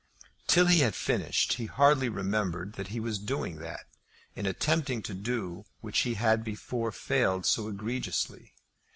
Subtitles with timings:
[0.47, 3.85] Till he had finished he hardly remembered that he was doing that,
[4.35, 8.55] in attempting to do which he had before failed so egregiously.